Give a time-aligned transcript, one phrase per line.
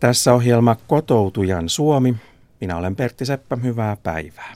[0.00, 2.16] Tässä ohjelma Kotoutujan Suomi.
[2.60, 4.54] Minä olen Pertti Seppä, hyvää päivää.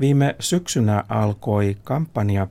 [0.00, 2.46] Viime syksynä alkoi kampanja,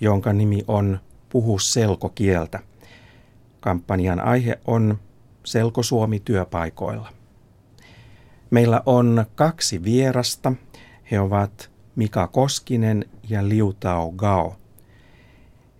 [0.00, 2.60] jonka nimi on Puhu selkokieltä.
[3.60, 4.98] Kampanjan aihe on
[5.44, 7.12] Selkosuomi työpaikoilla.
[8.50, 10.52] Meillä on kaksi vierasta.
[11.10, 14.56] He ovat Mika Koskinen ja Liu Tao Gao.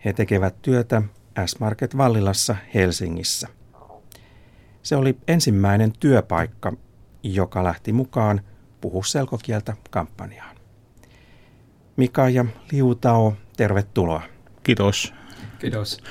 [0.04, 1.02] He tekevät työtä
[1.46, 3.59] S-Market Vallilassa Helsingissä.
[4.90, 6.72] Se oli ensimmäinen työpaikka,
[7.22, 8.40] joka lähti mukaan
[8.80, 10.56] Puhu selkokieltä kampanjaan.
[11.96, 14.22] Mika ja Liutao, tervetuloa.
[14.62, 15.14] Kiitos.
[15.58, 16.04] Kiitos.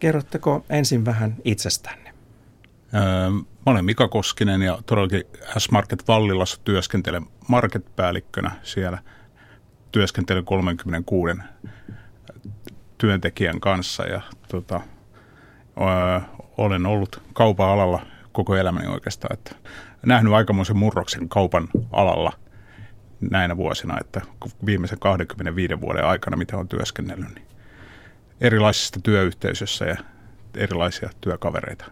[0.00, 2.14] Kerrotteko ensin vähän itsestänne?
[2.94, 5.22] Öö, mä olen Mika Koskinen ja todellakin
[5.58, 8.98] S-Market Vallilassa työskentelen marketpäällikkönä siellä.
[9.92, 11.40] Työskentelen 36
[12.98, 14.80] työntekijän kanssa ja tota,
[15.80, 16.20] öö,
[16.56, 19.32] olen ollut kaupan alalla koko elämäni oikeastaan.
[19.32, 19.54] Että
[20.06, 22.32] nähnyt aikamoisen murroksen kaupan alalla
[23.30, 24.20] näinä vuosina, että
[24.66, 27.46] viimeisen 25 vuoden aikana, mitä on työskennellyt, niin
[28.40, 29.96] erilaisissa työyhteisöissä ja
[30.56, 31.84] erilaisia työkavereita.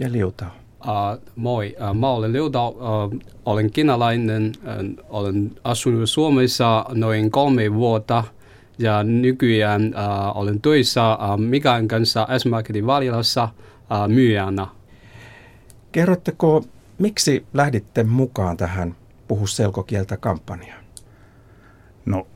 [0.00, 0.46] Ja Liuta.
[0.80, 2.74] Uh, moi, uh, mä olen Liuta, uh,
[3.44, 8.24] olen kiinalainen, uh, olen asunut Suomessa noin kolme vuotta
[8.78, 13.48] ja nykyään uh, olen töissä uh, Mikan kanssa S-Marketin valilassa
[14.08, 14.66] myyjänä.
[15.92, 16.64] Kerrotteko,
[16.98, 18.96] miksi lähditte mukaan tähän
[19.28, 20.84] Puhu selkokieltä kampanjaan?
[22.06, 22.26] No,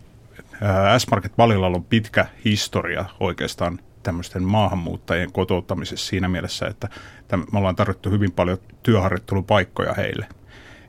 [0.99, 6.89] S-Market Valilla on pitkä historia oikeastaan tämmöisten maahanmuuttajien kotouttamisessa siinä mielessä, että
[7.37, 10.27] me ollaan tarvittu hyvin paljon työharjoittelupaikkoja heille.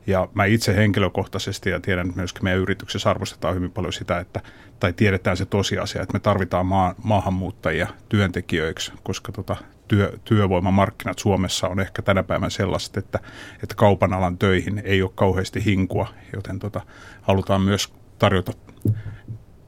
[0.08, 4.42] Ja mä itse henkilökohtaisesti ja tiedän että myöskin meidän yrityksessä arvostetaan hyvin paljon sitä, että,
[4.80, 9.56] tai tiedetään se tosiasia, että me tarvitaan maa, maahanmuuttajia työntekijöiksi, koska tota,
[9.90, 13.20] työ, työvoimamarkkinat Suomessa on ehkä tänä päivänä sellaiset, että,
[13.64, 16.82] että kaupan alan töihin ei ole kauheasti hinkua, joten tota,
[17.22, 18.52] halutaan myös tarjota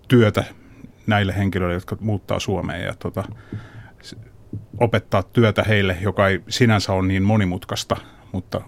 [0.08, 0.44] työtä
[1.08, 3.24] näille henkilöille, jotka muuttaa Suomeen ja tota,
[4.80, 7.98] opettaa työtä heille, joka ei sinänsä ole niin monimutkaista,
[8.32, 8.62] mutta,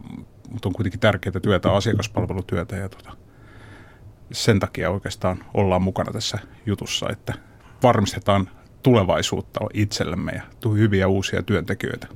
[0.50, 3.12] mutta on kuitenkin tärkeää työtä, asiakaspalvelutyötä ja tota,
[4.32, 7.34] sen takia oikeastaan ollaan mukana tässä jutussa, että
[7.84, 8.50] varmistetaan
[8.84, 12.08] tulevaisuutta itsellemme ja tuu hyviä uusia työntekijöitä.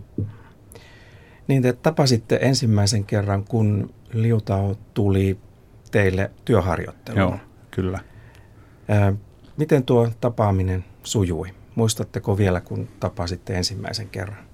[1.48, 5.38] Niin te tapasitte ensimmäisen kerran, kun Liutao tuli
[5.92, 7.22] teille työharjoitteluun.
[7.22, 7.40] Joo,
[7.72, 8.00] kyllä.
[8.88, 9.14] Ää,
[9.58, 11.48] miten tuo tapaaminen sujui?
[11.76, 14.48] Muistatteko vielä, kun tapasitte ensimmäisen kerran?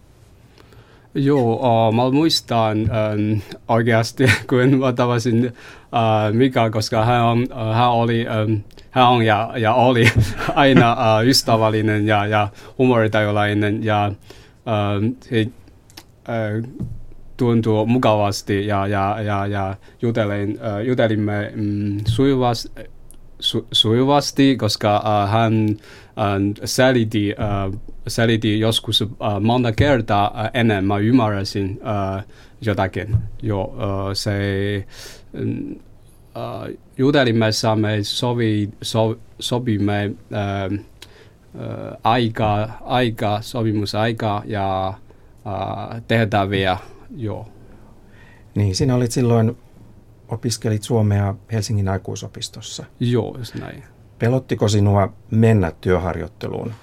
[1.16, 7.76] Joo, uh, mä muistan um, oikeasti, kun mä tavasin uh, Mika, koska hän, on, uh,
[7.76, 8.62] hän oli um,
[8.94, 10.06] hän on ja, ja oli
[10.56, 14.12] aina uh, ystävällinen ja, ja humoritaiolainen ja
[14.66, 16.88] uh, he, uh,
[17.38, 22.82] tuntuu mukavasti ja, ja, ja, ja jutelin, uh, jutelimme um, sujuvasti,
[23.40, 29.10] su, sujuvasti, koska uh, hän uh, selitti, uh, selitti joskus uh,
[29.42, 32.24] monta kertaa uh, ennen mä ymmärsin uh,
[32.62, 33.16] jotakin.
[33.42, 34.86] Jo, uh, se,
[35.42, 35.76] um,
[36.36, 37.46] uh, jutelimme
[37.76, 40.82] me sovi, so, sopimme uh, uh,
[42.04, 44.94] aika, aika, sopimusaika ja
[45.46, 46.78] uh, tehtäviä,
[47.16, 47.48] joo.
[48.56, 49.58] Niin, sinä olit silloin,
[50.28, 52.86] opiskelit Suomea Helsingin aikuisopistossa.
[53.00, 53.84] Joo, just näin.
[54.20, 56.74] Pelottiko sinua mennä työharjoitteluun?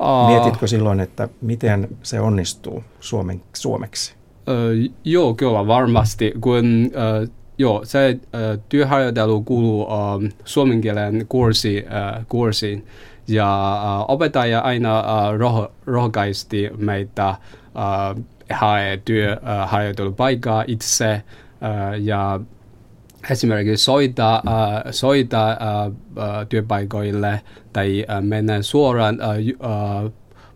[0.00, 4.14] Uh, Mietitkö silloin, että miten se onnistuu suomen, suomeksi?
[4.14, 6.32] Uh, joo, kyllä varmasti.
[6.40, 7.28] Kun uh,
[7.58, 12.86] Joo, se äh, työharjoittelu kuuluu äh, suomen kielen kurssi, äh, kurssiin.
[13.28, 15.04] Ja äh, opettaja aina äh,
[15.38, 21.22] roh- rohkaisti meitä äh, hae työharjoittelupaikkaa äh, itse äh,
[22.00, 22.40] ja
[23.30, 27.40] esimerkiksi soita, äh, soita äh, äh, työpaikoille
[27.72, 30.12] tai äh, mennä suoraan äh, äh,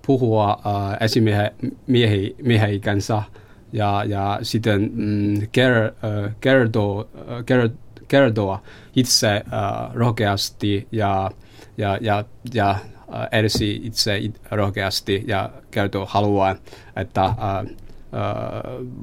[0.07, 3.23] puhua äh, esimiehen kanssa–
[3.73, 7.69] ja, ja sitten mm, ker, äh, kertoo, äh, ker,
[8.09, 8.63] kertoa
[8.97, 11.31] itse äh, rohkeasti ja,
[11.77, 12.25] ja, ja,
[12.55, 16.57] ja äh, edesi itse rohkeasti ja kertoo haluaa,
[16.97, 17.67] että äh, äh,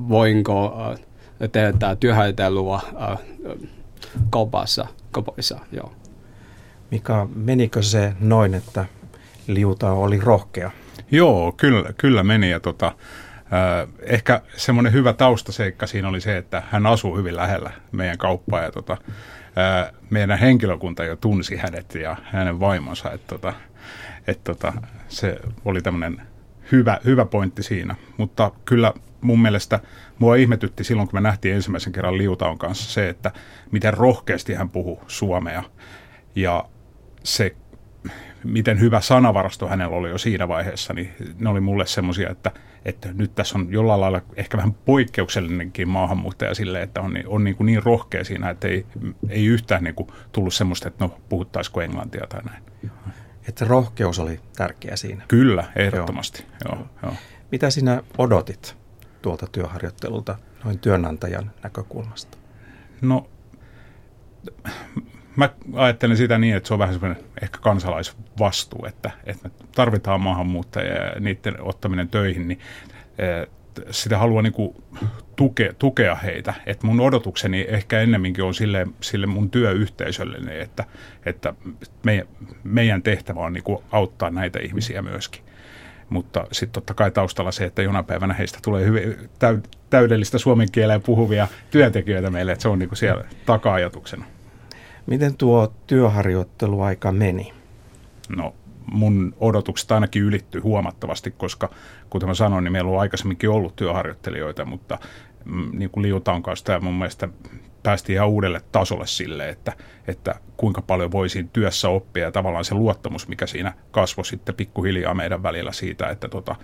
[0.10, 1.00] voinko äh,
[1.52, 2.82] tehdä työharjoittelua
[3.12, 3.18] äh,
[4.30, 5.60] kaupassa, kaupoissa.
[5.72, 5.94] Joo.
[6.92, 8.86] Mika, menikö se noin, että
[9.48, 10.72] liuta oli rohkea?
[11.12, 12.50] Joo, kyllä, kyllä meni.
[12.50, 12.92] Ja tota,
[14.02, 18.72] ehkä semmoinen hyvä taustaseikka siinä oli se, että hän asuu hyvin lähellä meidän kauppaa ja
[18.72, 18.98] tota,
[20.10, 23.54] meidän henkilökunta jo tunsi hänet ja hänen vaimonsa, että tota,
[24.28, 24.74] et tota,
[25.08, 26.22] se oli tämmöinen
[26.72, 27.96] hyvä, hyvä pointti siinä.
[28.18, 29.80] Mutta kyllä mun mielestä
[30.20, 33.32] mua ihmetytti silloin, kun me nähtiin ensimmäisen kerran Liutaon kanssa se, että
[33.72, 35.64] miten rohkeasti hän puhuu suomea.
[36.36, 36.66] Ja
[37.24, 37.56] se,
[38.48, 42.52] miten hyvä sanavarasto hänellä oli jo siinä vaiheessa, niin ne oli mulle semmoisia, että,
[42.86, 47.56] että nyt tässä on jollain lailla ehkä vähän poikkeuksellinenkin maahanmuuttaja sille, että on, on niin,
[47.56, 48.86] kuin niin rohkea siinä, että ei,
[49.30, 52.64] ei yhtään niin kuin tullut semmoista, että no puhuttaisiko englantia tai näin.
[53.48, 55.24] Että rohkeus oli tärkeä siinä.
[55.28, 56.46] Kyllä, ehdottomasti.
[56.66, 56.76] Joo.
[56.76, 57.14] Joo, joo.
[57.52, 58.78] Mitä sinä odotit
[59.22, 62.38] tuolta työharjoittelulta noin työnantajan näkökulmasta?
[63.02, 63.30] No,
[65.38, 70.22] mä ajattelen sitä niin, että se on vähän semmoinen ehkä kansalaisvastuu, että, että me tarvitaan
[70.22, 72.60] maahanmuuttajia ja niiden ottaminen töihin, niin
[73.18, 73.48] eh,
[73.92, 74.76] sitä haluaa niin kuin
[75.36, 76.54] tukea, tukea heitä.
[76.66, 80.86] Et mun odotukseni ehkä ennemminkin on sille, sille mun työyhteisölle, että,
[81.26, 81.54] että
[82.04, 82.28] meidän,
[82.64, 85.44] meidän tehtävä on niin kuin auttaa näitä ihmisiä myöskin.
[86.10, 89.30] Mutta sitten totta kai taustalla se, että jonain päivänä heistä tulee hyvin,
[89.90, 94.26] täydellistä suomen kieleen puhuvia työntekijöitä meille, että se on niin kuin siellä taka-ajatuksena.
[95.08, 97.54] Miten tuo työharjoitteluaika meni?
[98.30, 98.56] No
[98.92, 101.70] mun odotukset ainakin ylittyy huomattavasti, koska
[102.10, 105.00] kuten mä sanoin, niin meillä on aikaisemminkin ollut työharjoittelijoita, mutta
[105.46, 107.30] mm, niin kuin Liutan kanssa tämä mun mielestä
[107.84, 109.74] päästiin ihan uudelle tasolle sille, että,
[110.08, 115.14] että kuinka paljon voisin työssä oppia ja tavallaan se luottamus, mikä siinä kasvoi sitten pikkuhiljaa
[115.14, 116.56] meidän välillä siitä, että, tota,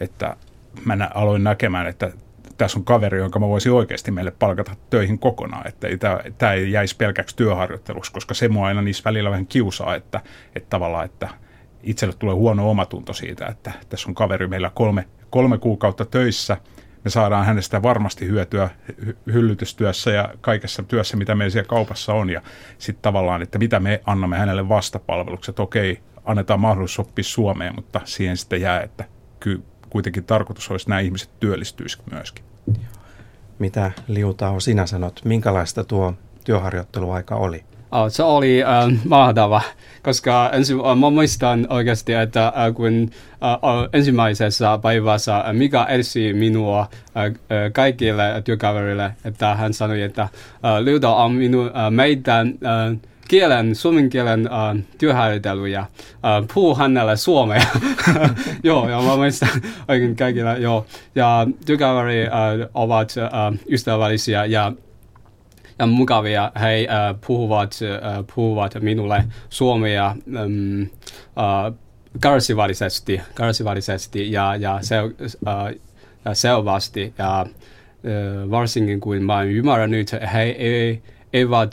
[0.00, 0.36] että
[0.84, 2.12] mä aloin näkemään, että
[2.62, 5.88] tässä on kaveri, jonka mä voisin oikeasti meille palkata töihin kokonaan, että
[6.38, 10.20] tämä ei jäisi pelkäksi työharjoitteluksi, koska se mua aina niissä välillä vähän kiusaa, että,
[10.56, 11.28] että tavallaan, että
[11.82, 16.56] itselle tulee huono omatunto siitä, että tässä on kaveri meillä kolme, kolme kuukautta töissä,
[17.04, 18.70] me saadaan hänestä varmasti hyötyä
[19.32, 22.30] hyllytystyössä ja kaikessa työssä, mitä meillä siellä kaupassa on.
[22.30, 22.42] Ja
[22.78, 25.60] sitten tavallaan, että mitä me annamme hänelle vastapalvelukset.
[25.60, 29.04] Okei, annetaan mahdollisuus oppia Suomeen, mutta siihen sitten jää, että
[29.40, 32.51] kyllä kuitenkin tarkoitus olisi, että nämä ihmiset työllistyisivät myöskin.
[33.62, 36.14] Mitä Liutao sinä sanot, minkälaista tuo
[36.44, 37.64] työharjoitteluaika oli?
[37.92, 39.62] Oh, se oli äh, mahtava,
[40.02, 43.10] koska ensi, äh, mä muistan oikeasti, että äh, kun
[43.42, 47.32] äh, ensimmäisessä päivässä äh, Mika etsi minua äh, äh,
[47.72, 50.30] kaikille työkaverille, että hän sanoi, että äh,
[50.80, 52.98] Liuta on minu, äh, meidän äh,
[53.32, 55.88] kielen, suomen kielen äh, työharjoittelu ja äh,
[56.54, 57.62] puhuu hänelle suomea.
[58.64, 59.48] joo, ja mä muistan
[59.88, 60.86] oikein kaikille, joo.
[61.14, 62.30] Ja työkaveri äh,
[62.74, 64.72] ovat äh, ystävällisiä ja
[65.78, 66.52] ja mukavia.
[66.60, 70.06] He äh, puhuvat, äh, puhuvat minulle suomea
[70.36, 71.74] ähm, äh,
[72.20, 74.96] kärsivällisesti, kärsivällisesti ja, ja se,
[75.48, 75.74] äh,
[76.32, 77.14] selvästi.
[77.18, 81.02] Ja, äh, varsinkin kun mä ymmärrän nyt, he ei,
[81.32, 81.72] eivät,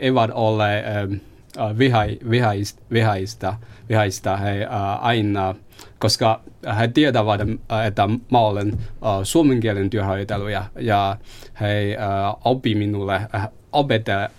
[0.00, 3.54] eivät ole äh, vihai, vihaista, vihaista,
[3.88, 5.54] vihaista he äh, aina,
[5.98, 6.40] koska
[6.78, 7.40] he tietävät,
[7.86, 11.16] että mä olen äh, suomen kielen työharjoitteluja ja
[11.60, 14.30] he äh, opi minulle, äh, opetele,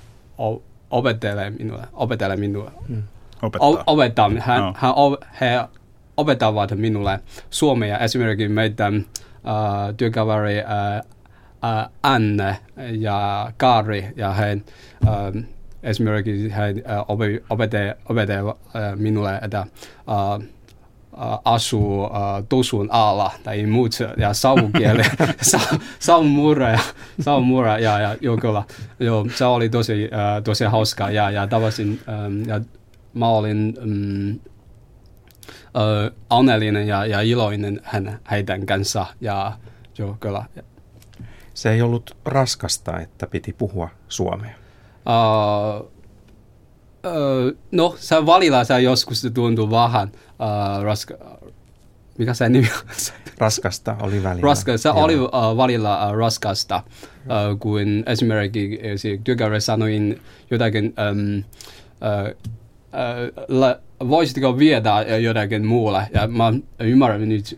[0.92, 2.72] opetele minulle, opetele minulle.
[2.88, 3.04] Hmm.
[3.42, 3.84] Opettaa.
[3.88, 4.32] opettaa.
[4.40, 4.74] Hän, no.
[4.78, 4.94] hän,
[5.42, 5.60] he
[6.18, 7.20] opettavat minulle
[7.50, 8.00] suomea.
[8.00, 10.66] Esimerkiksi meidän äh, työkaveri äh,
[11.68, 12.58] äh, Anne
[12.92, 15.44] ja Kari ja he äh,
[15.84, 17.06] esimerkiksi he äh,
[17.50, 20.48] opettavat äh, minulle, että äh,
[21.46, 22.12] asuu uh,
[22.50, 25.04] tusun alla tai muut ja savukieli,
[25.42, 25.60] sa,
[26.00, 26.80] savumurra ja,
[27.22, 28.64] savumurra ja, ja joo, kyllä,
[29.00, 32.62] joo, se oli tosi, uh, tosi hauska ja, ja tavasin, um, ja
[33.14, 34.40] mä olin um,
[35.76, 39.54] uh, onnellinen ja, ja iloinen hän, heidän kanssa ja
[39.98, 40.46] joo, kyllä.
[41.58, 44.56] Se ei ollut raskasta, että piti puhua suomea.
[45.06, 45.92] Uh,
[47.72, 51.14] no, se välillä se joskus tuntuu vähän uh, raska,
[52.18, 52.70] mikä se nimi?
[53.38, 54.46] Raskasta oli välillä.
[54.48, 60.22] Raska, se oli uh, välillä uh, raskasta, uh, kun esimerkiksi työkaveri sanoin
[60.52, 62.36] jotakin, um, uh, uh,
[64.10, 66.08] voisitko viedä jotakin muulle?
[66.14, 67.58] Ja mä ymmärrän nyt,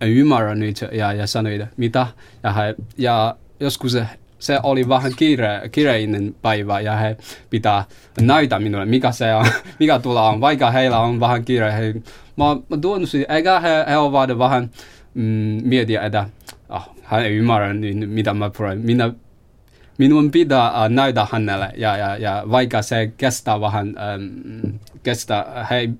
[0.00, 2.06] ymmärrän nyt ja, ja sanoin, mitä?
[2.42, 2.54] Ja,
[2.98, 3.96] ja joskus
[4.40, 7.16] se oli vähän kiire, kiireinen päivä ja he
[7.50, 7.84] pitää
[8.20, 9.46] näytä minulle, mikä se on,
[9.80, 11.72] mikä tulla on, vaikka heillä on vähän kiire.
[11.72, 11.94] He,
[12.36, 14.70] mä, mä tunnusin, eikä he, he ovat vähän
[15.14, 16.26] mm, mietiä, että
[16.68, 18.78] oh, hän ei ymmärrä, niin, mitä mä puhun.
[18.78, 19.12] Minä,
[20.00, 25.90] minun pitää uh, näytä hänelle ja, ja, ja vaikka se kestää vähän, um, kestää, he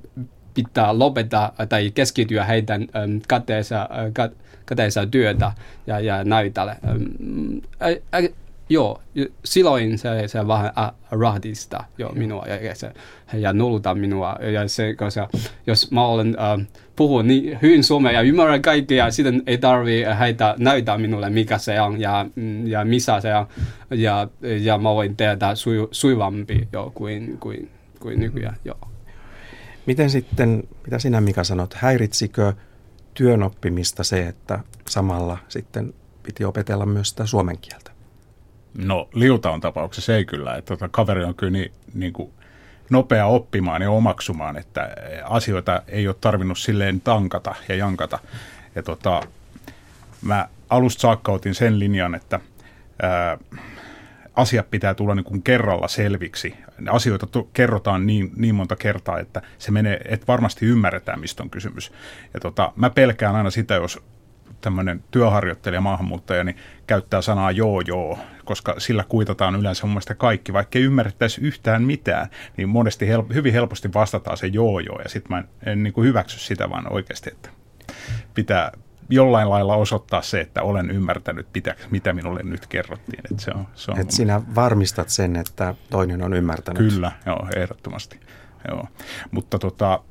[0.54, 4.30] pitää lopettaa tai keskittyä heidän um, käteensä, uh,
[4.66, 5.52] käteensä työtä
[5.86, 6.76] ja, ja näytälle.
[6.90, 7.60] Um,
[8.70, 9.00] joo,
[9.44, 10.72] silloin se, se vähän
[11.10, 12.92] rahdista jo minua ja, se,
[13.32, 14.36] ja nolta minua.
[14.52, 15.28] Ja se, koska
[15.66, 20.54] jos mä olen äh, puhun niin hyvin suomea ja ymmärrän kaikkea, sitten ei tarvi heitä
[20.58, 22.26] näyttää minulle, mikä se on ja,
[22.64, 23.46] ja missä se on.
[23.90, 24.28] Ja,
[24.60, 28.56] ja mä voin tehdä suju, sujuvampi jo kuin, kuin, kuin nykyään.
[28.64, 28.78] Joo.
[29.86, 32.52] Miten sitten, mitä sinä Mika sanot, häiritsikö
[33.14, 37.89] työn oppimista se, että samalla sitten piti opetella myös sitä suomen kieltä?
[38.74, 39.08] No
[39.52, 42.32] on tapauksessa ei kyllä, että tota, kaveri on kyllä niin, niin kuin
[42.90, 48.18] nopea oppimaan ja omaksumaan, että asioita ei ole tarvinnut silleen tankata ja jankata.
[48.74, 49.22] Ja tota,
[50.22, 52.40] mä alusta saakka otin sen linjan, että
[53.02, 53.38] ää,
[54.36, 56.54] asiat pitää tulla niin kuin kerralla selviksi.
[56.90, 61.50] Asioita to, kerrotaan niin, niin monta kertaa, että se menee, että varmasti ymmärretään, mistä on
[61.50, 61.92] kysymys.
[62.34, 64.02] Ja tota, mä pelkään aina sitä, jos
[64.60, 70.52] tämmöinen työharjoittelija, maahanmuuttaja, niin käyttää sanaa joo joo, koska sillä kuitataan yleensä mun mielestä kaikki,
[70.52, 72.26] vaikka ei ymmärrettäisi yhtään mitään,
[72.56, 75.92] niin monesti hel- hyvin helposti vastataan se joo joo, ja sitten mä en, en niin
[75.92, 77.50] kuin hyväksy sitä, vaan oikeasti, että
[78.34, 78.72] pitää
[79.10, 83.22] jollain lailla osoittaa se, että olen ymmärtänyt, mitä, mitä minulle nyt kerrottiin.
[83.30, 86.78] Että se on, se on Et sinä varmistat sen, että toinen on ymmärtänyt.
[86.78, 88.20] Kyllä, joo, ehdottomasti.
[88.68, 88.88] Joo.
[89.30, 90.02] Mutta tota,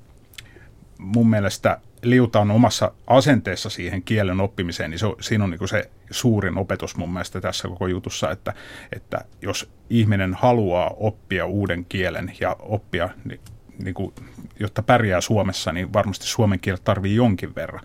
[0.97, 5.89] mun mielestä liuta on omassa asenteessa siihen kielen oppimiseen, niin se, siinä on niin se
[6.11, 8.53] suurin opetus mun mielestä tässä koko jutussa, että,
[8.95, 13.39] että jos ihminen haluaa oppia uuden kielen ja oppia, niin,
[13.83, 14.13] niin kuin,
[14.59, 17.83] jotta pärjää Suomessa, niin varmasti suomen kieli tarvii jonkin verran.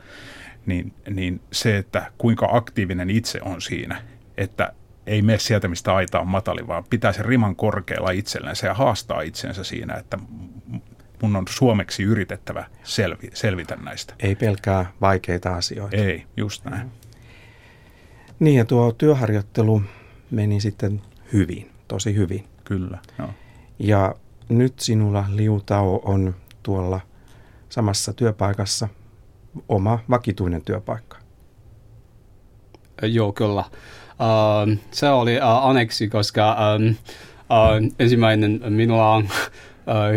[0.66, 4.02] Niin, niin se, että kuinka aktiivinen itse on siinä,
[4.37, 4.73] että
[5.06, 9.21] ei mene sieltä, mistä aita on matali, vaan pitää sen riman korkealla itsellensä ja haastaa
[9.21, 10.18] itsensä siinä, että
[11.25, 14.14] mun on suomeksi yritettävä selvi, selvitä näistä.
[14.21, 15.97] Ei pelkää vaikeita asioita.
[15.97, 16.90] Ei, just näin.
[18.38, 19.83] Niin ja tuo työharjoittelu
[20.31, 21.02] meni sitten
[21.33, 22.45] hyvin, tosi hyvin.
[22.64, 23.28] Kyllä, joo.
[23.78, 24.14] Ja
[24.49, 27.00] nyt sinulla Liutao on tuolla
[27.69, 28.88] samassa työpaikassa
[29.69, 31.16] oma vakituinen työpaikka.
[33.02, 33.64] Joo, kyllä.
[34.11, 39.31] Uh, se oli uh, aneksi, koska um, uh, ensimmäinen minulla on uh,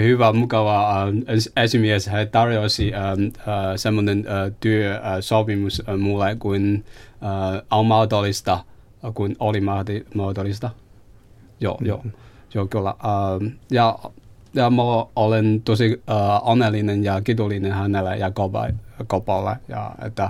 [0.02, 1.14] hyvä, mukava uh,
[1.64, 2.08] esimies.
[2.08, 3.34] Hän tarjosi uh, uh,
[3.76, 6.86] semmoinen uh, työsopimus uh, mulle kuin
[7.22, 8.60] uh, on mahdollista,
[9.14, 9.62] kun oli
[10.16, 10.70] mahdollista.
[11.60, 11.88] Joo, mm-hmm.
[11.88, 12.04] joo,
[12.54, 12.92] joo kyllä.
[12.92, 14.00] Uh, ja,
[14.54, 14.82] ja mä
[15.16, 18.32] olen tosi uh, onnellinen ja kiitollinen hänelle ja
[19.08, 20.30] Kopalle, ja että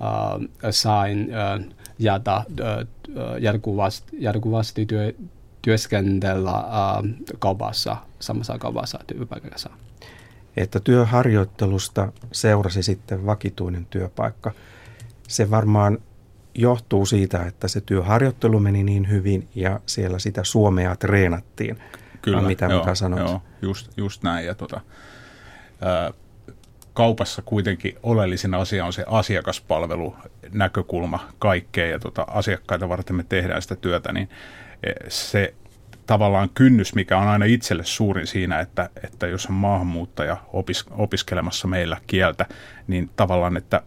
[0.00, 2.86] uh, sain uh, jäädä uh,
[3.40, 5.12] jatkuvasti, jatkuvasti työ,
[5.62, 6.64] työskennellä
[7.38, 9.70] kaupassa, samassa kaupassa työpaikassa.
[10.56, 14.52] Että työharjoittelusta seurasi sitten vakituinen työpaikka.
[15.28, 15.98] Se varmaan
[16.54, 21.78] johtuu siitä, että se työharjoittelu meni niin hyvin ja siellä sitä suomea treenattiin.
[22.22, 23.18] Kyllä, mitä, joo, mitä sanot?
[23.18, 24.46] Joo, just, just näin.
[24.46, 24.80] Ja tota,
[25.80, 26.12] ää,
[26.92, 30.16] kaupassa kuitenkin oleellisin asia on se asiakaspalvelu
[30.52, 34.28] näkökulma kaikkeen ja tota, asiakkaita varten me tehdään sitä työtä, niin
[35.08, 35.54] se
[36.06, 41.68] tavallaan kynnys, mikä on aina itselle suurin siinä, että, että jos on maahanmuuttaja opis, opiskelemassa
[41.68, 42.46] meillä kieltä,
[42.86, 43.82] niin tavallaan, että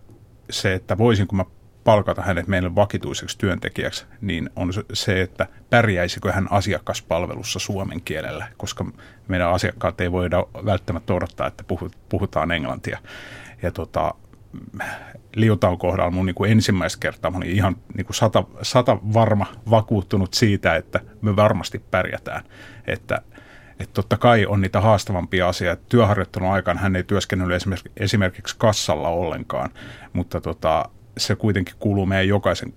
[0.50, 1.46] se, että voisinko mä
[1.84, 8.86] palkata hänet meille vakituiseksi työntekijäksi, niin on se, että pärjäisikö hän asiakaspalvelussa suomen kielellä, koska
[9.28, 11.64] meidän asiakkaat ei voida välttämättä odottaa, että
[12.10, 13.00] puhutaan englantia.
[13.62, 14.14] Ja tota,
[15.36, 19.46] Liutaan kohdalla mun niin kuin ensimmäistä kertaa mä olin ihan niin kuin sata, sata varma
[19.70, 22.44] vakuuttunut siitä, että me varmasti pärjätään.
[22.88, 23.22] Että,
[23.80, 25.84] että totta kai on niitä haastavampia asioita.
[25.90, 29.70] Työharjoittelun aikana hän ei työskennellyt esimerkiksi, esimerkiksi kassalla ollenkaan,
[30.14, 32.74] mutta tota, se kuitenkin kuuluu meidän jokaisen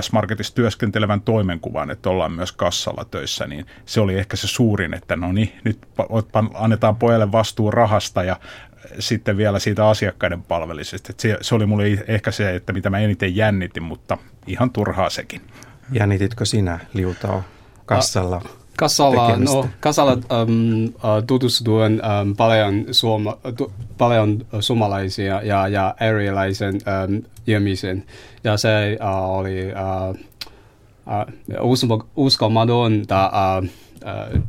[0.00, 5.16] S-Marketissa työskentelevän toimenkuvan, että ollaan myös kassalla töissä, niin se oli ehkä se suurin, että
[5.16, 5.88] no niin, nyt
[6.54, 8.36] annetaan pojalle vastuu rahasta ja
[8.98, 11.12] sitten vielä siitä asiakkaiden palvelisesta.
[11.18, 15.40] Se, se oli mulle ehkä se, että mitä mä eniten jännitin, mutta ihan turhaa sekin.
[15.92, 17.42] Jännititkö sinä, Liutao,
[17.86, 18.36] kassalla?
[18.36, 20.92] Uh, Kassalla, no, kassalla um, uh,
[21.26, 28.04] tutustuin um, paljon, suoma, tu, paljon suomalaisia ja, ja erilaisen um, ihmisen.
[28.44, 30.16] Ja se uh, oli uh,
[31.62, 34.42] uh, uskomatonta uh, uh, uh,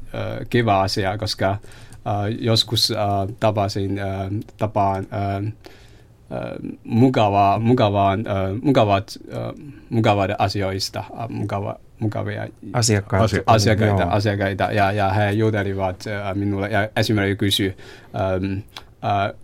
[0.50, 1.58] kiva asia, koska
[2.06, 11.04] Uh, joskus uh, tapasin, uh, tapaan uh, uh, mukavaa, mukavaa, uh, mukavat, uh, mukavat asioista,
[11.10, 17.78] uh, mukava, mukavia asiakkaita, asiakkaita, asiakkaita ja, ja he jutelivat uh, minulle ja esimerkiksi kysyi,
[18.36, 19.40] um, uh,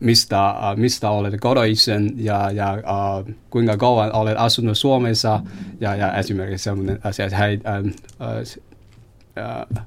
[0.00, 5.40] mistä, uh, mistä olet kotoisin ja, ja uh, kuinka kauan olet asunut Suomessa.
[5.80, 8.62] Ja, ja esimerkiksi sellainen asia, että hei, um, uh,
[9.76, 9.82] uh,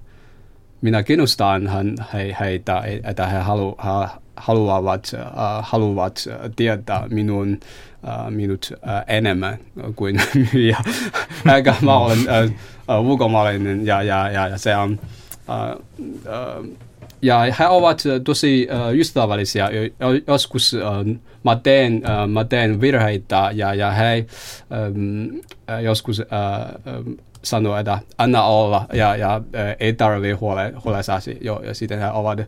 [0.82, 1.70] minä kiinnostan
[2.14, 5.30] he, heitä, että he halu, ha, haluavat, uh,
[5.62, 7.60] haluavat tietää minun,
[8.04, 9.58] uh, minut uh, enemmän
[9.96, 10.22] kuin
[10.54, 10.78] myyjä.
[11.56, 12.52] Eikä mä olen uh,
[13.00, 15.00] uh, ulkomaalainen ja, ja, ja, ja se on...
[15.50, 16.68] Uh, uh,
[17.22, 19.70] ja he ovat tosi uh, ystävällisiä.
[20.28, 24.26] Joskus uh, mä, teen, uh, mä teen virheitä ja, ja he
[24.88, 25.42] um,
[25.84, 26.22] joskus
[27.42, 31.38] sanoo, että anna olla ja, ja uh, ei tarvitse huole, huolesasi.
[31.42, 32.46] Jo, ja sitten he ovat uh,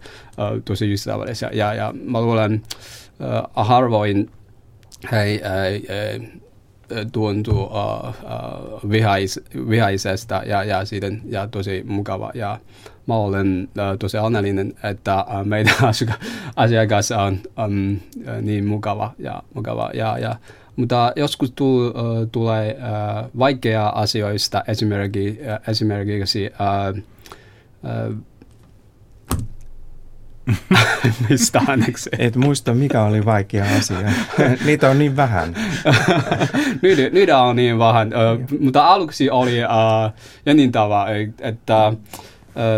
[0.66, 1.50] tosi ystävällisiä.
[1.54, 2.64] Ja, ja mä luulen
[3.20, 4.32] uh, harvoin
[5.12, 5.42] he
[7.12, 12.32] tuntuu uh, uh, vihais, vihaisesta ja, ja, sitten, ja tosi mukava.
[12.34, 12.60] Ja
[13.08, 15.76] mä olen uh, tosi onnellinen, että uh, meidän
[16.56, 19.90] asiakas on uh, niin mukava ja, mukava.
[19.94, 20.36] Ja, ja,
[20.76, 21.94] mutta joskus tul, uh,
[22.32, 26.50] tulee uh, vaikea asioista, esimerkiksi, uh, esimerkiksi
[26.94, 26.98] uh,
[27.84, 28.16] uh,
[31.30, 32.10] Mistä anneksi?
[32.20, 33.98] Et muista, mikä oli vaikea asia.
[34.66, 35.56] Niitä on niin vähän.
[36.82, 38.08] niitä, niitä on niin vähän.
[38.08, 40.14] Uh, mutta aluksi oli uh,
[40.46, 41.06] jännittävää,
[41.42, 41.98] että uh,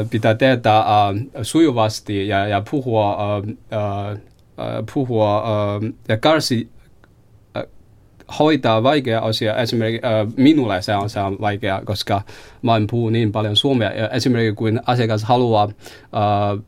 [0.09, 4.19] pitää tehdä uh, sujuvasti ja, ja puhua, uh, uh,
[4.93, 6.69] puhua uh, ja karsi
[8.39, 9.55] hoitaa vaikea asia.
[9.55, 12.21] Esimerkiksi uh, minulle se on, se on vaikea, koska
[12.61, 13.91] mä en puhu niin paljon suomea.
[13.91, 16.63] Esimerkiksi kun asiakas haluaa uh,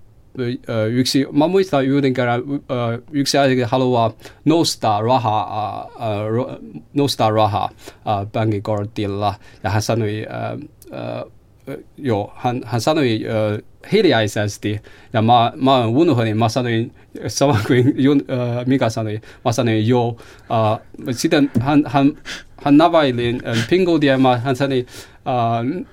[0.91, 2.43] yksi, mä muistan yhden kerran,
[3.11, 4.11] yksi asia haluaa
[4.45, 5.89] nostaa rahaa,
[6.93, 7.69] nostaa rahaa
[8.31, 9.33] pankkikortilla
[9.63, 10.25] ja hän sanoi,
[11.97, 13.19] joo, hän, hän sanoi
[13.91, 14.81] hiljaisesti
[15.13, 16.95] ja mä, mä unohdin, mä sanoin
[17.27, 20.07] sama kuin Jun, uh, Mika sanoi, mä sanoin joo.
[20.07, 22.17] Uh, sitten hän, hän,
[22.63, 24.85] hän navaili uh, pingodia, hän sanoi,
[25.25, 25.85] uh,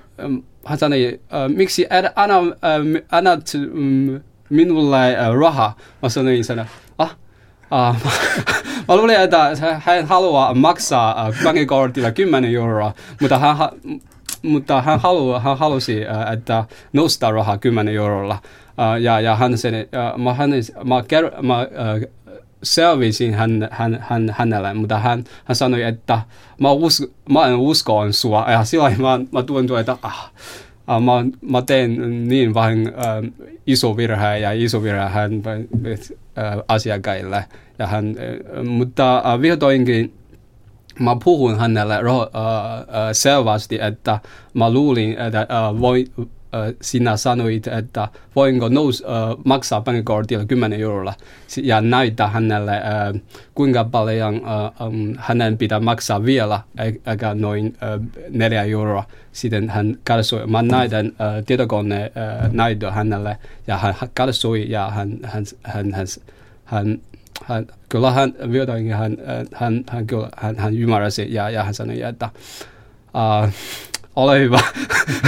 [0.65, 2.47] hän sanoi, uh, miksi et anna, uh,
[3.11, 4.19] annat um,
[4.53, 5.77] minulle äh, rahaa.
[6.01, 6.65] Mä sanoin sana,
[6.97, 7.15] ah,
[7.71, 8.01] ah
[8.87, 13.57] mä luulin, että hän haluaa maksaa äh, pankkikortilla 10 euroa, mutta hän,
[14.43, 18.37] mutta hän, halu, hän halusi, äh, että nostaa rahaa 10 eurolla.
[18.67, 20.51] Uh, ja, ja hän sen, uh, mä, hän,
[20.83, 22.09] mä, ker, mä uh,
[22.63, 26.21] selvisin hän, hän, hän, hänelle, mutta hän, hän sanoi, että
[26.59, 28.45] mä, usko, mä en usko sua.
[28.51, 30.31] Ja silloin mä, mä tuntuin, että ah,
[30.87, 37.45] mä, mä teen niin vähän uh, iso virhe ja iso virhe hän uh, asiakkaille.
[37.79, 38.15] Ja hän,
[38.59, 40.13] uh, mutta uh, vihdoinkin
[40.99, 42.27] mä puhun hänelle uh, uh,
[43.11, 44.19] selvästi, että
[44.53, 46.05] mä luulin, että uh, voi,
[46.81, 51.13] sinä sanoit, että voinko nous, uh, maksaa pankkikortilla 10 eurolla
[51.63, 52.81] ja näyttää hänelle,
[53.13, 53.19] uh,
[53.55, 56.59] kuinka paljon uh, um, hänen pitää maksaa vielä,
[57.07, 59.03] eikä noin uh, 4 euroa.
[59.31, 65.19] Sitten hän katsoi, mä näytän uh, tietokone uh, näytö hänelle ja hän katsoi ja hän,
[65.23, 66.07] hän, hän, hän, hän
[66.65, 66.99] hän,
[67.89, 72.29] kyllä hän, hän, hän, hän, hän, kyllä, hän, hän ymmärsi ja, ja hän sanoi, että
[73.13, 73.49] uh,
[74.15, 74.59] ole hyvä.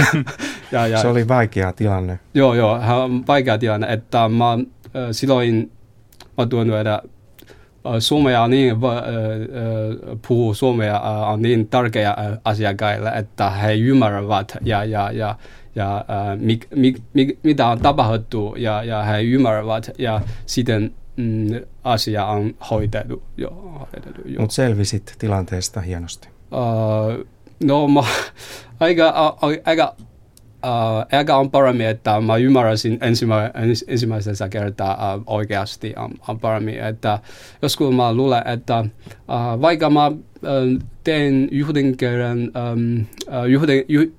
[0.72, 2.18] ja, ja, se oli vaikea tilanne.
[2.34, 2.80] Joo, joo,
[3.26, 4.58] vaikea tilanne, että mä äh,
[5.10, 5.72] silloin
[6.38, 7.02] mä tuon, että
[7.98, 8.76] suomea on niin,
[10.28, 15.34] puhuu suomea on niin tärkeä asiakkaille, että he ymmärrävät ja, ja, ja,
[15.74, 16.04] ja
[16.36, 21.46] mik, mik, mik, mitä on tapahtunut ja, ja he ymmärrävät ja sitten mm,
[21.84, 23.22] asia on hoitettu.
[23.80, 26.28] hoitettu Mutta selvisit tilanteesta hienosti.
[26.52, 27.26] Uh,
[27.64, 28.00] No mä
[28.80, 29.94] aika, aika,
[30.64, 36.40] uh, aika on paremmin, että mä ymmärräsin ensimmä, ens, ensimmäisessä kertaa uh, oikeasti on, on
[36.40, 36.80] paremmin.
[36.80, 37.18] Että
[37.62, 40.12] joskus mä luulen, että uh, vaikka mä
[41.04, 43.06] teen yhden kerran, um,
[43.48, 44.12] yhden, y, uh,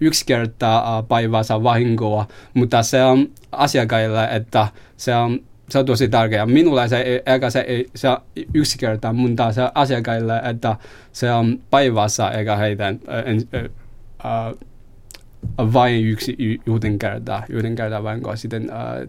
[0.00, 6.08] yksi kertaa uh, päivässä vahinkoa, mutta se on asiakkaille, että se on se on tosi
[6.08, 6.46] tärkeää.
[6.46, 8.08] Minulle se ei, eikä se, ei, se
[8.54, 10.76] yksi kerta, mutta se asiakkaille, että
[11.12, 13.64] se on päivässä eikä heidän äh,
[14.24, 14.54] äh,
[15.58, 19.08] vain yksi yhden kertaa, yhden kertaa vain, kun sitten äh,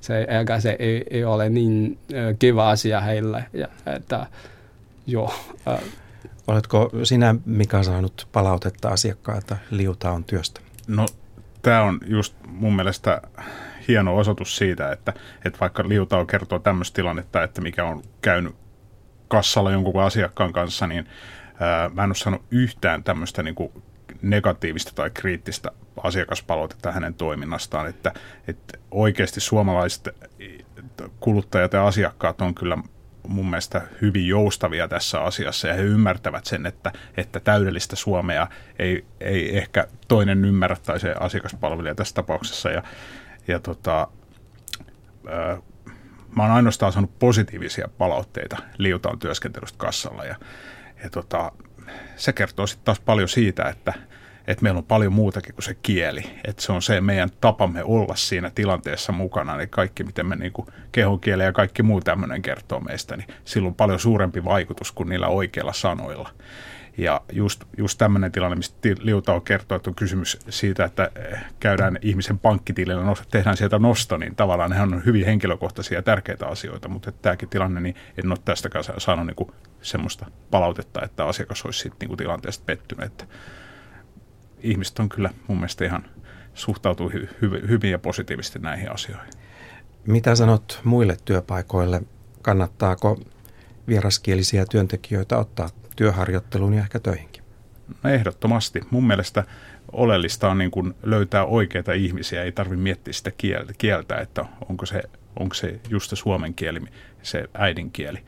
[0.00, 3.44] se, eikä se ei, ei ole niin äh, kiva asia heille.
[3.52, 4.26] Ja, että,
[5.06, 5.34] joo,
[5.68, 5.80] äh.
[6.46, 10.60] Oletko sinä, Mika, saanut palautetta asiakkailta liutaon työstä?
[10.86, 11.06] No,
[11.62, 13.22] tämä on just mun mielestä
[13.88, 15.12] hieno osoitus siitä, että,
[15.44, 18.56] että vaikka Liutao kertoo tämmöistä tilannetta, että mikä on käynyt
[19.28, 21.08] kassalla jonkun asiakkaan kanssa, niin
[21.60, 23.72] ää, mä en ole saanut yhtään tämmöistä niin kuin
[24.22, 25.70] negatiivista tai kriittistä
[26.02, 28.12] asiakaspalautetta hänen toiminnastaan, että,
[28.48, 30.08] että oikeasti suomalaiset
[31.20, 32.78] kuluttajat ja asiakkaat on kyllä
[33.28, 38.46] mun mielestä hyvin joustavia tässä asiassa ja he ymmärtävät sen, että, että täydellistä Suomea
[38.78, 42.70] ei, ei ehkä toinen ymmärrä tai se asiakaspalvelija tässä tapauksessa.
[42.70, 42.82] Ja,
[43.48, 44.08] ja tota,
[45.28, 45.58] ää,
[46.36, 50.36] mä oon ainoastaan saanut positiivisia palautteita liutaan työskentelystä kassalla ja,
[51.02, 51.52] ja tota,
[52.16, 53.92] se kertoo sitten taas paljon siitä, että,
[54.46, 56.22] että meillä on paljon muutakin kuin se kieli.
[56.44, 60.52] Että se on se meidän tapamme olla siinä tilanteessa mukana, niin kaikki miten me niin
[60.52, 65.08] kuin kehonkieli ja kaikki muu tämmöinen kertoo meistä, niin sillä on paljon suurempi vaikutus kuin
[65.08, 66.30] niillä oikeilla sanoilla.
[66.98, 71.98] Ja just, just tämmöinen tilanne, mistä Liutao kertoo, että on kysymys siitä, että eh, käydään
[72.02, 77.08] ihmisen pankkitilillä, tehdään sieltä nosto, niin tavallaan ne on hyvin henkilökohtaisia ja tärkeitä asioita, mutta
[77.08, 79.50] että tämäkin tilanne, niin en ole tästäkään saanut niin kuin
[79.82, 83.06] semmoista palautetta, että asiakas olisi siitä niin kuin tilanteesta pettynyt.
[83.06, 83.26] Että
[84.60, 86.04] ihmiset on kyllä mun mielestä ihan
[86.54, 89.30] suhtautuu hy- hy- hyvin ja positiivisesti näihin asioihin.
[90.06, 92.02] Mitä sanot muille työpaikoille?
[92.42, 93.20] Kannattaako
[93.88, 97.42] vieraskielisiä työntekijöitä ottaa työharjoitteluun ja ehkä töihinkin?
[98.02, 98.80] No ehdottomasti.
[98.90, 99.44] Mun mielestä
[99.92, 102.42] oleellista on niin kuin löytää oikeita ihmisiä.
[102.42, 103.32] Ei tarvitse miettiä sitä
[103.78, 105.02] kieltä, että onko se,
[105.38, 106.80] onko se just se suomen kieli,
[107.22, 108.18] se äidinkieli.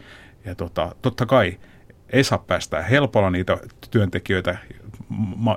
[0.45, 1.59] Ja tota, totta kai
[2.11, 3.59] ei saa päästää helpolla niitä
[3.91, 4.59] työntekijöitä,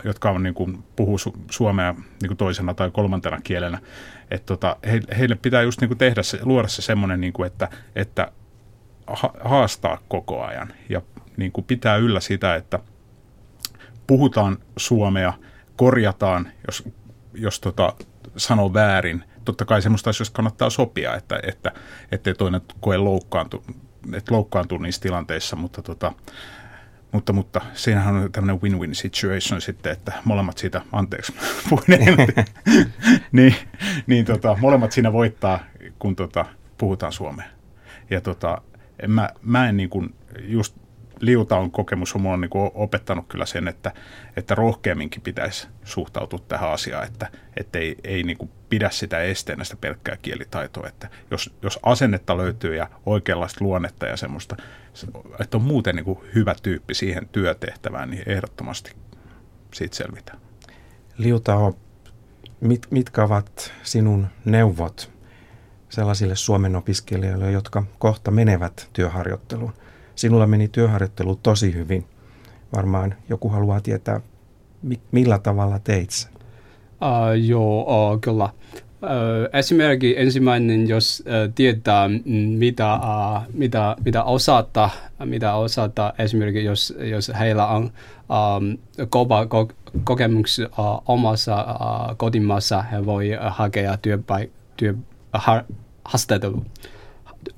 [0.04, 3.80] jotka on niin kuin, puhuu su- suomea niin kuin toisena tai kolmantena kielenä.
[4.32, 7.48] Et tota, he, heille pitää just niin kuin tehdä se, luoda se semmoinen, niin kuin,
[7.48, 8.32] että, että
[9.08, 11.02] ha- haastaa koko ajan ja
[11.38, 12.80] niin kuin pitää yllä sitä, että
[14.08, 15.34] puhutaan suomea,
[15.76, 16.84] korjataan, jos,
[17.34, 17.94] jos tota,
[18.38, 19.24] sanoo väärin.
[19.46, 21.72] Totta kai semmoista asioista kannattaa sopia, että, että
[22.12, 23.64] ettei toinen koe loukkaantu,
[24.14, 26.14] että loukkaantuu niissä tilanteissa, mutta tota,
[27.12, 31.34] mutta, mutta siinähän on tämmöinen win-win situation sitten, että molemmat siitä, anteeksi,
[33.32, 33.56] niin,
[34.08, 35.60] niin tota, molemmat siinä voittaa,
[36.00, 36.46] kun tota,
[36.78, 37.48] puhutaan suomea.
[38.10, 38.62] Ja tota,
[39.08, 40.76] mä, mä en niin kuin, just
[41.22, 43.92] liutaun kokemus on niin kuin opettanut kyllä sen, että,
[44.36, 49.64] että rohkeamminkin pitäisi suhtautua tähän asiaan, että, että ei, ei niin kuin pidä sitä esteenä
[49.64, 50.88] sitä pelkkää kielitaitoa.
[50.88, 54.58] Että jos, jos asennetta löytyy ja oikeanlaista luonnetta ja semmoista,
[55.40, 58.96] että on muuten niin kuin hyvä tyyppi siihen työtehtävään, niin ehdottomasti
[59.74, 60.40] siitä selvitään.
[61.18, 61.78] Liutao,
[62.62, 65.12] mit, mitkä ovat sinun neuvot
[65.90, 69.74] sellaisille Suomen opiskelijoille, jotka kohta menevät työharjoitteluun?
[70.22, 72.06] Sinulla meni työharjoittelu tosi hyvin.
[72.76, 74.22] Varmaan joku haluaa tietää,
[75.12, 76.32] millä tavalla teit sen.
[76.34, 78.44] Uh, joo, uh, kyllä.
[78.44, 78.50] Uh,
[79.54, 82.10] esimerkiksi ensimmäinen, jos uh, tietää,
[82.58, 84.90] mitä, uh, mitä, mitä osata,
[85.26, 88.78] mitä osata, esimerkiksi jos, jos heillä on um,
[89.10, 94.94] kova ko- kokemus uh, omassa uh, kotimaassa, he voi hakea työpaik- työ,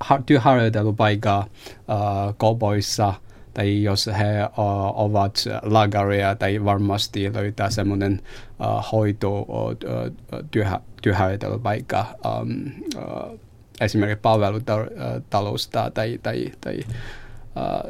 [0.00, 1.46] haastattelu työharjoittelupaikkaa
[1.88, 3.14] uh, kaupoissa
[3.54, 8.20] tai jos he uh, ovat lagaria tai varmasti löytää semmoinen
[8.60, 9.76] uh, hoito uh,
[10.50, 13.38] työhä, työharjoittelupaikka um, uh,
[13.80, 16.92] esimerkiksi palvelutalousta tai, tai, tai uh,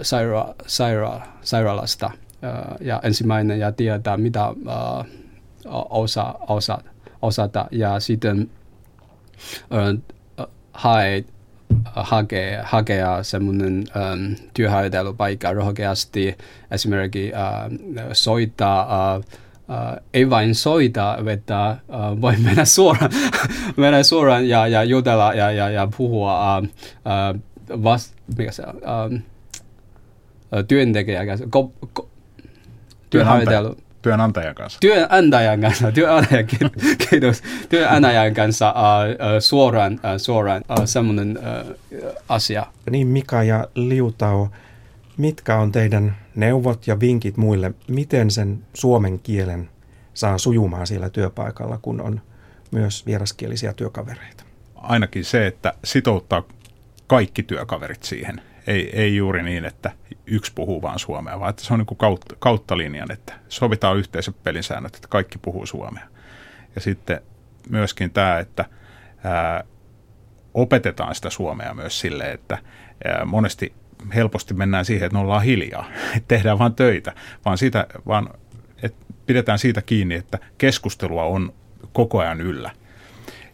[0.03, 2.11] saira, saira, sairaalasta.
[2.35, 5.07] Uh, ja ensimmäinen ja tietää, mitä uh,
[5.91, 6.79] osa, osa,
[7.23, 8.51] osata ja sitten
[9.71, 10.03] uh,
[10.73, 11.27] haet
[11.97, 16.39] hakea, hakea semmoinen ähm, työharjoittelupaikka rohkeasti,
[16.71, 17.71] esimerkiksi äh,
[18.13, 19.23] soittaa, äh,
[19.71, 21.79] äh, ei vain soita, että äh,
[22.21, 23.11] voi mennä suoraan,
[23.77, 27.41] mennä suoraan ja, ja jutella ja, ja, ja puhua äh, äh,
[27.83, 29.23] vast, mikä se äh,
[30.69, 32.09] työntekijä, ko, ko,
[33.11, 34.79] työharjoittelu Työnantajan kanssa.
[34.81, 36.47] Työnantajan kanssa, työnantajan,
[37.11, 37.43] kiitos.
[37.69, 41.77] Työnantajan kanssa uh, suoraan, uh, suoraan uh, semmoinen uh,
[42.29, 42.67] asia.
[42.91, 44.51] Niin Mika ja Liutao,
[45.17, 49.69] mitkä on teidän neuvot ja vinkit muille, miten sen suomen kielen
[50.15, 52.21] saa sujumaan siellä työpaikalla, kun on
[52.71, 54.45] myös vieraskielisiä työkavereita?
[54.75, 56.43] Ainakin se, että sitouttaa
[57.07, 58.41] kaikki työkaverit siihen.
[58.67, 59.91] Ei, ei juuri niin, että
[60.27, 63.97] yksi puhuu vaan suomea, vaan että se on niin kuin kautta, kautta linjan, että sovitaan
[63.97, 66.05] yhteiset pelisäännöt, että kaikki puhuu suomea.
[66.75, 67.21] Ja sitten
[67.71, 68.65] myöskin tämä, että
[69.25, 69.65] ää,
[70.55, 72.59] opetetaan sitä suomea myös sille, että
[73.05, 73.75] ää, monesti
[74.15, 77.13] helposti mennään siihen, että me ollaan hiljaa, että tehdään vain töitä,
[77.45, 78.29] vaan, siitä, vaan
[78.83, 81.53] että pidetään siitä kiinni, että keskustelua on
[81.93, 82.71] koko ajan yllä.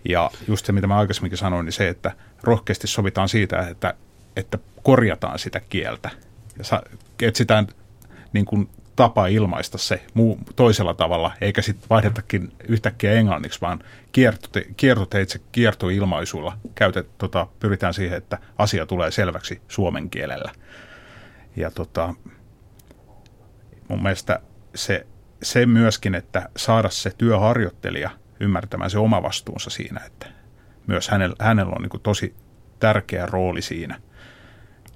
[0.08, 3.94] Ja just se, mitä mä aikaisemminkin sanoin, niin se, että rohkeasti sovitaan siitä, että,
[4.36, 6.10] että korjataan sitä kieltä
[6.58, 6.82] ja
[7.22, 7.66] etsitään
[8.32, 13.80] niin kuin tapa ilmaista se muu, toisella tavalla, eikä sitten vaihdetakin yhtäkkiä englanniksi, vaan
[14.12, 20.52] kiertote, kiertoteitse kiertoilmaisuilla käytet, tota, pyritään siihen, että asia tulee selväksi suomen kielellä.
[21.56, 22.14] Ja tota,
[23.88, 24.40] mun mielestä
[24.74, 25.06] se,
[25.42, 28.10] se myöskin, että saada se työharjoittelija
[28.40, 30.26] ymmärtämään se oma vastuunsa siinä, että
[30.86, 32.34] myös hänellä, hänellä on niin tosi
[32.78, 34.00] tärkeä rooli siinä.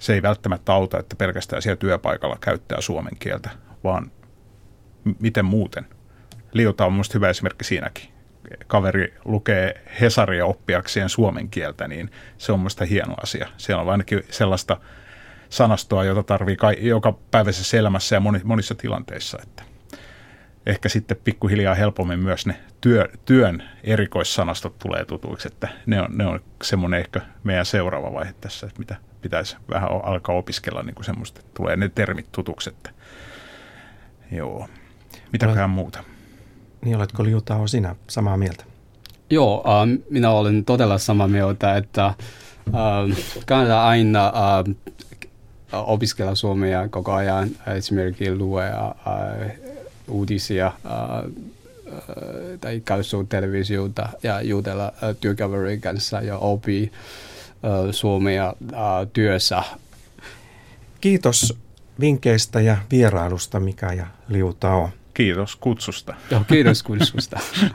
[0.04, 3.50] Se ei välttämättä auta, että pelkästään siellä työpaikalla käyttää suomen kieltä,
[3.84, 4.10] vaan
[5.04, 5.86] m- miten muuten.
[6.52, 8.08] Liuta on minusta hyvä esimerkki siinäkin.
[8.66, 13.48] Kaveri lukee Hesaria oppiakseen suomen kieltä, niin se on minusta hieno asia.
[13.56, 14.76] Siellä on ainakin sellaista
[15.48, 19.38] sanastoa, jota tarvii joka päiväisessä elämässä ja monissa tilanteissa.
[19.42, 19.62] Että
[20.66, 26.26] ehkä sitten pikkuhiljaa helpommin myös ne työ, työn erikoissanastot tulee tutuiksi, että ne on, ne
[26.26, 31.04] on semmoinen ehkä meidän seuraava vaihe tässä, että mitä pitäisi vähän alkaa opiskella niin kuin
[31.04, 32.90] semmoista, että tulee ne termit tutuksi, että
[34.32, 34.68] joo.
[35.32, 36.04] Mitäköhän muuta?
[36.84, 38.64] Niin oletko Liutao sinä samaa mieltä?
[39.30, 42.16] Joo, äh, minä olen todella samaa mieltä, että äh,
[43.46, 44.74] kannattaa aina äh,
[45.72, 49.52] opiskella suomea koko ajan, esimerkiksi lukea äh,
[50.08, 50.72] uutisia äh,
[52.60, 57.34] tai katsoa televisiota ja jutella äh, työkaverin kanssa ja opi äh,
[57.90, 58.55] suomea
[59.12, 59.62] työssä.
[61.00, 61.59] Kiitos
[62.00, 64.90] vinkkeistä ja vierailusta Mika ja Liutao.
[65.14, 66.14] Kiitos kutsusta.
[66.31, 67.40] Joo, kiitos kutsusta.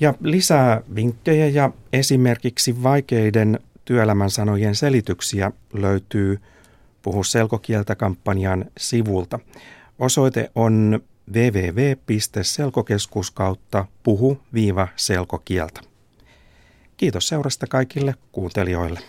[0.00, 6.40] ja lisää vinkkejä ja esimerkiksi vaikeiden työelämän sanojen selityksiä löytyy
[7.02, 9.38] Puhu selkokieltä kampanjan sivulta.
[9.98, 11.00] Osoite on
[11.32, 15.89] www.selkokeskus kautta puhu-selkokieltä.
[17.00, 19.00] Kiitos seurasta kaikille kuuntelijoille.